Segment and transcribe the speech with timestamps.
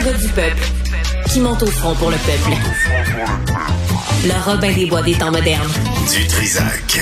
[0.00, 0.62] gars du peuple
[1.26, 2.56] qui monte au front pour le peuple.
[4.24, 5.68] Le Robin des Bois des temps modernes.
[6.10, 7.00] Du Trisac.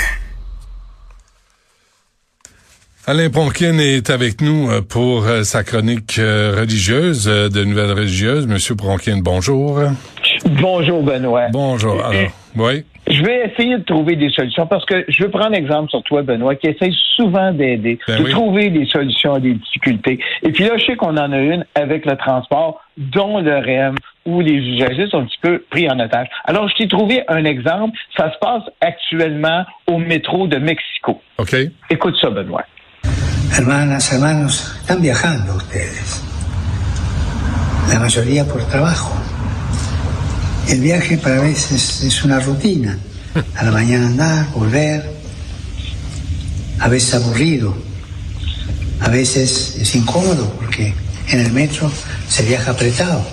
[3.06, 8.46] Alain Pronkin est avec nous euh, pour euh, sa chronique euh, religieuse de Nouvelles religieuses.
[8.46, 9.80] Monsieur Pronkin, bonjour.
[10.45, 11.48] Bonjour, Benoît.
[11.52, 12.05] Bonjour.
[12.05, 12.84] Alors, oui.
[13.11, 16.22] Je vais essayer de trouver des solutions parce que je veux prendre exemple sur toi,
[16.22, 18.30] Benoît, qui essaye souvent d'aider, Ben de oui.
[18.30, 20.18] trouver des solutions à des difficultés.
[20.42, 23.95] Et puis là, je sais qu'on en a une avec le transport, dont le REM,
[24.27, 26.27] où les usagers sont un petit peu pris en otage.
[26.45, 27.97] Alors, je t'ai trouvé un exemple.
[28.16, 31.22] Ça se passe actuellement au métro de Mexico.
[31.38, 31.56] OK.
[31.88, 32.64] Écoute ça, Benoît.
[33.59, 36.25] Hermanas, hermanos, están viajando ustedes.
[37.91, 39.14] La mayoría por trabajo.
[40.68, 42.98] El viaje para veces es una rutina.
[43.56, 45.02] A la mañana andar, volver.
[46.80, 47.74] A veces aburrido.
[49.00, 50.92] A veces es incómodo porque
[51.30, 51.91] en el metro
[52.27, 53.27] se viaja apretado.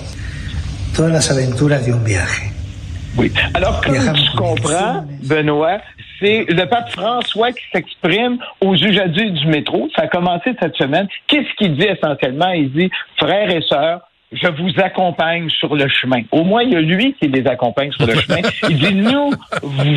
[0.95, 2.53] Todas las aventuras de un viaje.
[3.17, 3.33] Oui.
[3.53, 5.05] Alors, comme tu comprends.
[5.23, 5.81] Benoît,
[6.19, 9.89] c'est le pape François qui s'exprime aux usagers du métro.
[9.93, 11.07] Ça a commencé cette semaine.
[11.27, 12.51] Qu'est-ce qu'il dit essentiellement?
[12.51, 14.01] Il dit, frères et sœurs,
[14.35, 16.21] je vous accompagne sur le chemin.
[16.31, 18.41] Au moins, il y a lui qui les accompagne sur le chemin.
[18.69, 19.31] Il dit, nous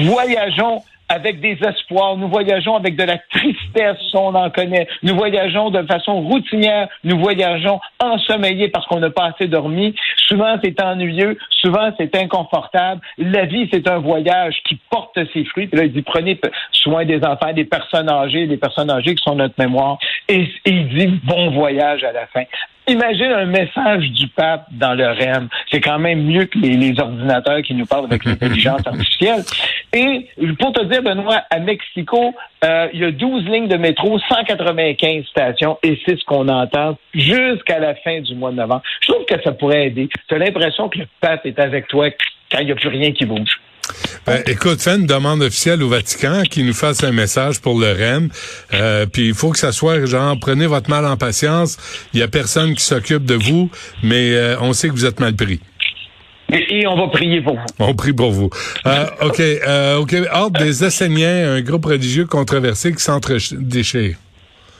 [0.04, 4.86] voyageons avec des espoirs, nous voyageons avec de la tristesse, on en connaît.
[5.02, 9.94] Nous voyageons de façon routinière, nous voyageons ensommeillés parce qu'on n'a pas assez dormi.
[10.16, 13.00] Souvent, c'est ennuyeux, souvent, c'est inconfortable.
[13.16, 15.66] La vie, c'est un voyage qui porte ses fruits.
[15.68, 16.38] Puis là, il dit, prenez
[16.72, 19.98] soin des enfants, des personnes âgées, des personnes âgées qui sont notre mémoire.
[20.28, 22.44] Et, et il dit, bon voyage à la fin.
[22.88, 25.48] Imagine un message du pape dans le REM.
[25.70, 29.42] C'est quand même mieux que les, les ordinateurs qui nous parlent avec l'intelligence artificielle.
[29.92, 30.26] Et
[30.58, 35.24] pour te dire, Benoît, à Mexico, euh, il y a 12 lignes de métro, 195
[35.26, 38.82] stations, et c'est ce qu'on entend jusqu'à la fin du mois de novembre.
[39.02, 40.08] Je trouve que ça pourrait aider.
[40.26, 42.08] Tu as l'impression que le pape est avec toi
[42.50, 43.60] quand il n'y a plus rien qui bouge.
[44.26, 47.92] Ben, écoute, fais une demande officielle au Vatican qui nous fasse un message pour le
[47.92, 48.28] REM.
[48.74, 51.76] Euh, puis il faut que ça soit genre prenez votre mal en patience.
[52.12, 53.70] Il y a personne qui s'occupe de vous,
[54.02, 55.60] mais euh, on sait que vous êtes mal pris.
[56.52, 57.66] Et, et on va prier pour vous.
[57.78, 58.50] On prie pour vous.
[58.86, 59.40] Euh, OK.
[59.40, 60.14] Euh, OK.
[60.32, 64.16] Ordre des Esséniens, un groupe religieux controversé qui s'entre-déchire.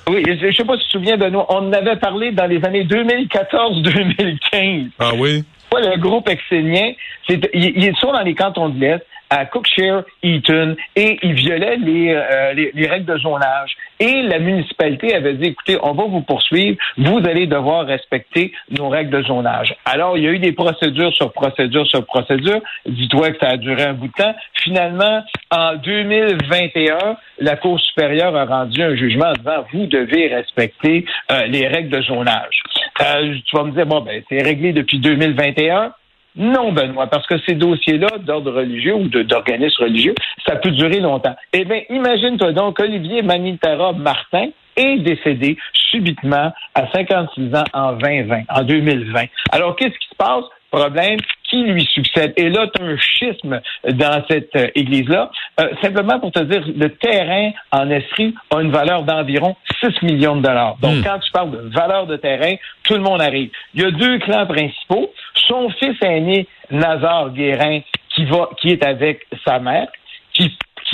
[0.09, 2.47] Oui, je ne sais pas si tu te souviens, Benoît, on en avait parlé dans
[2.47, 4.91] les années 2014-2015.
[4.99, 5.45] Ah oui?
[5.71, 6.93] Pas le groupe exénien,
[7.29, 11.77] c'est, ils, ils sont dans les cantons de l'Est, à Cookshire, Eaton, et ils violaient
[11.77, 13.77] les, euh, les, les règles de zonage.
[14.01, 18.89] Et la municipalité avait dit, écoutez, on va vous poursuivre, vous allez devoir respecter nos
[18.89, 19.75] règles de zonage.
[19.84, 22.61] Alors, il y a eu des procédures sur procédures sur procédures.
[22.87, 24.34] Dis-toi que ça a duré un bout de temps.
[24.62, 31.47] Finalement, en 2021, la Cour supérieure a rendu un jugement en vous devez respecter euh,
[31.47, 32.62] les règles de zonage.
[33.00, 35.92] Euh, tu vas me dire, bon, ben, c'est réglé depuis 2021.
[36.36, 40.14] Non, Benoît, parce que ces dossiers-là d'ordre religieux ou d'organismes religieux,
[40.47, 41.34] ça peut durer longtemps.
[41.53, 48.43] Eh bien, imagine-toi donc, Olivier Manitara Martin est décédé subitement à 56 ans en 2020,
[48.49, 49.25] en 2020.
[49.53, 50.44] Alors, qu'est-ce qui se passe?
[50.71, 51.19] Problème,
[51.49, 52.34] qui lui succède?
[52.37, 53.59] Et là, tu as un schisme
[53.91, 55.31] dans cette euh, église-là.
[55.61, 60.37] Euh, simplement pour te dire, le terrain en Estrie a une valeur d'environ 6 millions
[60.37, 60.77] de dollars.
[60.83, 61.03] Donc, Hmm.
[61.05, 63.50] quand tu parles de valeur de terrain, tout le monde arrive.
[63.72, 65.10] Il y a deux clans principaux.
[65.47, 67.81] Son fils aîné, Nazar Guérin,
[68.15, 69.89] qui va, qui est avec sa mère,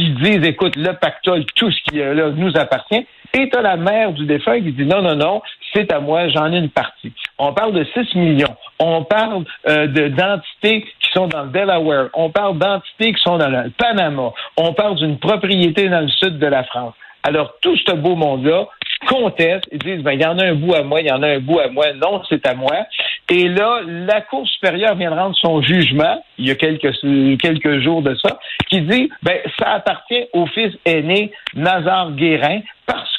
[0.04, 3.06] qui, disent, écoute, le pactole, tout ce qui est là nous appartient.
[3.36, 5.42] Et tu as la mère du défunt qui dit, non, non, non,
[5.72, 7.12] c'est à moi, j'en ai une partie.
[7.38, 8.54] On parle de 6 millions.
[8.78, 12.10] On parle euh, de d'entités qui sont dans le Delaware.
[12.14, 14.30] On parle d'entités qui sont dans le Panama.
[14.56, 16.94] On parle d'une propriété dans le sud de la France.
[17.24, 18.66] Alors, tout ce beau monde-là
[19.08, 21.22] conteste et disent, ben, il y en a un bout à moi, il y en
[21.22, 21.92] a un bout à moi.
[21.94, 22.86] Non, c'est à moi.
[23.30, 26.92] Et là, la Cour supérieure vient de rendre son jugement, il y a quelques,
[27.40, 28.38] quelques jours de ça,
[28.68, 32.60] qui dit, ben, ça appartient au fils aîné Nazar Guérin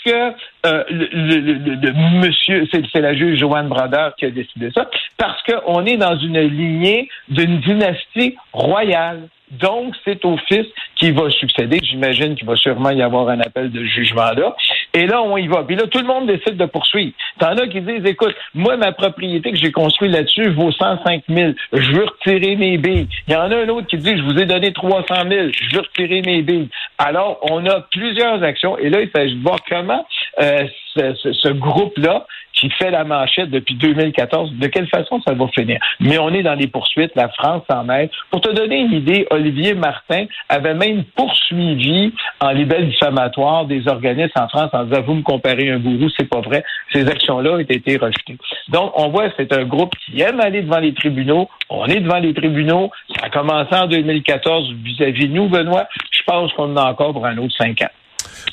[0.05, 0.33] que
[0.65, 5.85] euh, le, le- monsieur, c'est la juge Joanne Brodeur qui a décidé ça, parce qu'on
[5.85, 9.27] est dans une lignée d'une dynastie royale.
[9.51, 10.65] Donc, c'est au fils
[10.95, 11.79] qui va succéder.
[11.83, 14.55] J'imagine qu'il va sûrement y avoir un appel de jugement là.
[14.93, 15.63] Et là, on y va.
[15.63, 17.13] Puis là, tout le monde décide de poursuivre.
[17.39, 21.51] T'en as qui disent, écoute, moi, ma propriété que j'ai construite là-dessus vaut 105 000.
[21.73, 23.07] Je veux retirer mes billes.
[23.27, 25.47] Il y en a un autre qui dit, je vous ai donné 300 000.
[25.51, 26.69] Je veux retirer mes billes.
[26.97, 28.77] Alors, on a plusieurs actions.
[28.77, 30.05] Et là, il s'agit voir comment
[30.41, 30.63] euh,
[30.95, 34.53] ce, ce- ce groupe-là, qui fait la manchette depuis 2014.
[34.53, 35.77] De quelle façon ça va finir?
[35.99, 37.11] Mais on est dans les poursuites.
[37.15, 38.09] La France s'en mêle.
[38.31, 44.31] Pour te donner une idée, Olivier Martin avait même poursuivi en libelle diffamatoire des organismes
[44.39, 46.63] en France en disant, vous me comparez un gourou, c'est pas vrai.
[46.93, 48.37] Ces actions-là ont été rejetées.
[48.69, 51.49] Donc, on voit, c'est un groupe qui aime aller devant les tribunaux.
[51.69, 52.91] On est devant les tribunaux.
[53.15, 55.87] Ça a commencé en 2014 vis-à-vis de nous, Benoît.
[56.11, 57.89] Je pense qu'on en a encore pour un autre cinq ans.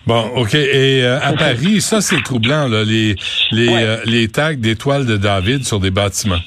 [0.07, 0.55] Bon, OK.
[0.55, 3.17] Et euh, à Paris, ça, c'est troublant, là, les,
[3.51, 6.41] les, euh, les tags d'étoiles de David sur des bâtiments.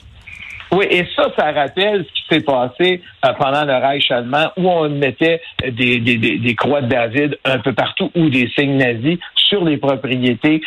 [0.71, 4.69] Oui, et ça, ça rappelle ce qui s'est passé euh, pendant le Reich allemand, où
[4.69, 9.19] on mettait des, des, des, croix de David un peu partout, ou des signes nazis
[9.35, 10.61] sur les propriétés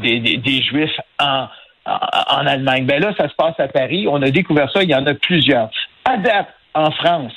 [0.00, 1.46] des, des, Juifs en,
[1.86, 2.86] en, Allemagne.
[2.86, 4.06] Ben là, ça se passe à Paris.
[4.08, 5.70] On a découvert ça, il y en a plusieurs.
[6.04, 7.32] À date, en France,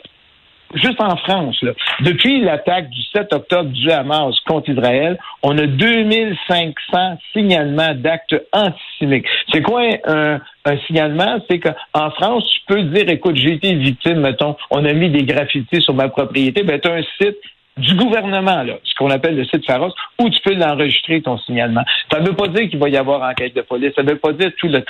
[0.73, 1.63] juste en France,
[2.01, 9.25] depuis l'attaque du 7 octobre du Hamas contre Israël, on a 2500 signalements d'actes antisémites.
[9.51, 10.39] C'est quoi un,
[10.85, 11.39] signalement?
[11.49, 15.23] C'est qu'en France, tu peux dire, écoute, j'ai été victime, mettons, on a mis des
[15.23, 17.37] graffitis sur ma propriété, ben tu un site
[17.77, 21.83] du gouvernement, là, ce qu'on appelle le site Pharos, où tu peux l'enregistrer, ton signalement.
[22.11, 24.17] Ça ne veut pas dire qu'il va y avoir enquête de police, ça ne veut
[24.17, 24.83] pas dire tout le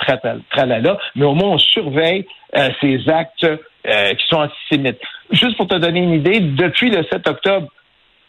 [0.50, 2.26] tralala, mais au moins on surveille
[2.56, 3.46] euh, ces actes
[3.86, 5.00] euh, qui sont antisémites.
[5.30, 7.68] Juste pour te donner une idée, depuis le 7 octobre,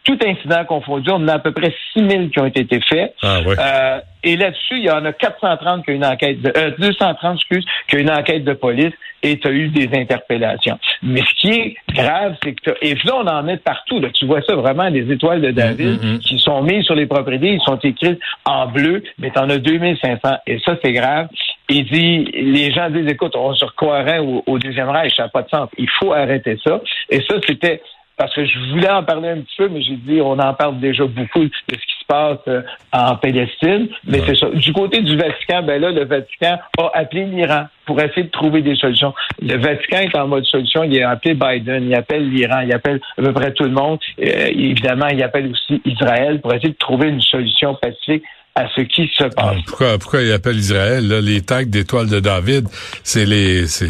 [0.04, 3.13] tout incident confondu, on a à peu près 6 000 qui ont été faits.
[3.22, 6.72] Ah, euh, et là-dessus, il y en a 430 qui ont une enquête de, euh,
[6.80, 10.80] 230, excuse, qui ont une enquête de police et tu as eu des interpellations.
[11.04, 14.00] Mais ce qui est grave, c'est que et là, on en met partout.
[14.00, 14.10] Là.
[14.13, 16.19] Tu vois ça vraiment, des étoiles de David mm, mm, mm.
[16.19, 19.57] qui sont mises sur les propriétés, ils sont écrites en bleu, mais tu en as
[19.57, 20.19] 2500.
[20.48, 21.28] Et ça, c'est grave.
[21.69, 25.30] Il dit, les gens disent, écoute, on se croirait au, au deuxième Reich, ça n'a
[25.30, 25.69] pas de sens.
[25.77, 26.81] Il faut arrêter ça.
[27.10, 27.81] Et ça, c'était
[28.19, 30.77] parce que je voulais en parler un petit peu, mais j'ai dit, on en parle
[30.81, 32.62] déjà beaucoup de ce qui se passe euh,
[32.92, 33.88] en Palestine.
[34.06, 34.48] Mais c'est ça.
[34.50, 38.62] Du côté du Vatican, ben là, le Vatican a appelé l'Iran pour essayer de trouver
[38.62, 39.13] des solutions.
[39.42, 40.83] Le Vatican est en mode solution.
[40.83, 44.00] Il a appelé Biden, il appelle l'Iran, il appelle à peu près tout le monde.
[44.19, 48.24] Euh, évidemment, il appelle aussi Israël pour essayer de trouver une solution pacifique
[48.56, 49.57] à ce qui se passe.
[49.68, 51.07] pourquoi, pourquoi il appelle Israël?
[51.07, 52.68] Là, les tags d'étoiles de David,
[53.04, 53.88] c'est les, c'est,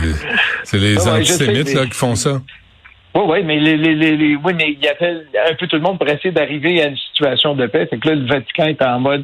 [0.74, 2.42] les antisémites là, qui font ça.
[3.16, 5.82] Oui, oui, mais les, les, les, oui, mais il y appelle un peu tout le
[5.82, 7.88] monde pour essayer d'arriver à une situation de paix.
[7.90, 9.24] C'est que là, le Vatican est en mode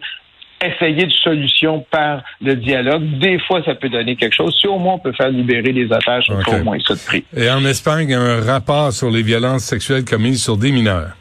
[0.63, 3.19] essayer de solution par le dialogue.
[3.19, 4.57] Des fois, ça peut donner quelque chose.
[4.59, 6.55] Si au moins on peut faire libérer les otages, okay.
[6.55, 7.23] au moins ça de prix.
[7.35, 10.71] Et en Espagne, il y a un rapport sur les violences sexuelles commises sur des
[10.71, 11.11] mineurs.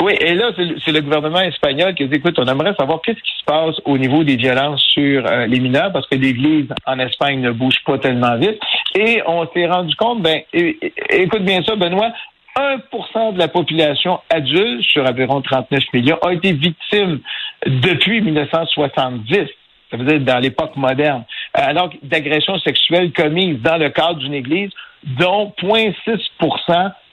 [0.00, 3.38] Oui, et là, c'est le gouvernement espagnol qui dit, écoute, on aimerait savoir qu'est-ce qui
[3.38, 7.40] se passe au niveau des violences sur euh, les mineurs, parce que l'Église en Espagne
[7.40, 8.60] ne bouge pas tellement vite.
[8.94, 12.12] Et on s'est rendu compte, ben, écoute bien ça, Benoît,
[12.56, 17.20] 1% de la population adulte, sur environ 39 millions, a été victime
[17.66, 19.48] depuis 1970
[19.90, 21.24] ça veut dire dans l'époque moderne,
[21.56, 24.70] euh, alors d'agressions sexuelles commises dans le cadre d'une église,
[25.04, 26.20] dont 0,6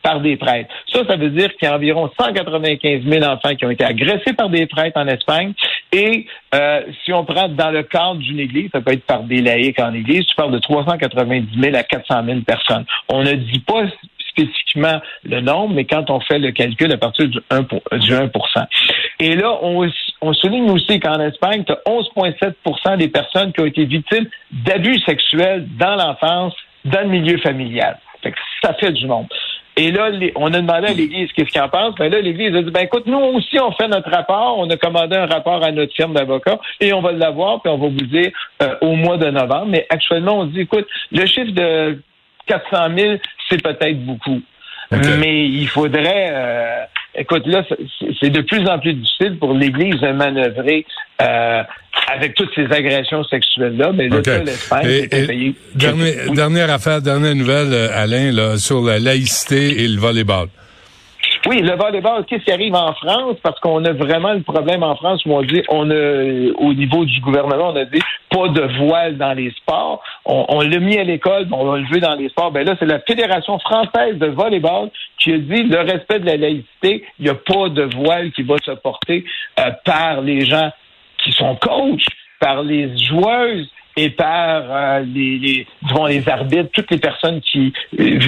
[0.06, 0.70] par des prêtres.
[0.94, 4.34] Ça, ça veut dire qu'il y a environ 195 000 enfants qui ont été agressés
[4.34, 5.54] par des prêtres en Espagne.
[5.92, 9.42] Et euh, si on prend dans le cadre d'une église, ça peut être par des
[9.42, 12.86] laïcs en église, tu parles de 390 000 à 400 000 personnes.
[13.10, 13.86] On ne dit pas
[14.30, 17.62] spécifiquement le nombre, mais quand on fait le calcul à partir du 1,
[17.98, 18.30] du 1
[19.22, 19.90] Et là, on,
[20.22, 25.00] on souligne aussi qu'en Espagne, tu as 11,7 des personnes qui ont été victimes d'abus
[25.00, 26.54] sexuels dans l'enfance,
[26.84, 27.98] dans le milieu familial.
[28.22, 29.28] Fait ça fait du monde.
[29.78, 31.96] Et là, on a demandé à l'Église qu'est-ce qu'elle en pense.
[31.96, 34.58] Ben là, l'Église a dit, ben écoute, nous aussi, on fait notre rapport.
[34.58, 37.78] On a commandé un rapport à notre firme d'avocats et on va l'avoir, puis on
[37.78, 38.32] va vous dire
[38.64, 39.68] euh, au mois de novembre.
[39.68, 42.02] Mais actuellement, on dit, écoute, le chiffre de
[42.48, 43.16] 400 000,
[43.50, 44.42] c'est peut-être beaucoup.
[44.92, 46.30] Mais il faudrait...
[46.32, 47.64] Euh, écoute, là,
[48.22, 50.86] c'est de plus en plus difficile pour l'Église de manœuvrer
[51.22, 51.64] euh,
[52.12, 53.92] avec toutes ces agressions sexuelles-là.
[53.94, 55.56] Mais là, l'Espagne payé.
[55.76, 60.48] Dernière affaire, dernière nouvelle, euh, Alain, là, sur la laïcité et le volleyball.
[61.48, 63.38] Oui, le volleyball, qu'est-ce qui arrive en France?
[63.44, 67.06] Parce qu'on a vraiment le problème en France où on dit, on a, au niveau
[67.06, 70.02] du gouvernement, on a dit pas de voile dans les sports.
[70.26, 72.52] On, l'a mis à l'école, on l'a levé dans les sports.
[72.52, 76.38] Ben là, c'est la Fédération française de volleyball qui a dit le respect de la
[76.38, 79.24] laïcité, il n'y a pas de voile qui va se porter
[79.60, 80.72] euh, par les gens
[81.26, 82.06] qui sont coachs,
[82.40, 85.68] par les joueuses et par euh, les, les,
[86.10, 88.20] les arbitres, toutes les personnes qui euh,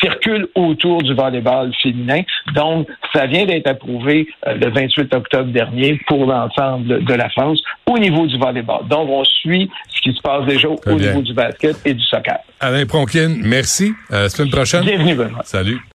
[0.00, 2.22] circulent autour du volleyball féminin.
[2.54, 7.60] Donc, ça vient d'être approuvé euh, le 28 octobre dernier pour l'ensemble de la France
[7.86, 8.86] au niveau du volleyball.
[8.88, 12.38] Donc, on suit ce qui se passe déjà au niveau du basket et du soccer.
[12.60, 13.92] Alain Pronkin, merci.
[14.10, 14.84] À la semaine prochaine.
[14.84, 15.42] Bienvenue, Benoît.
[15.42, 15.80] Salut.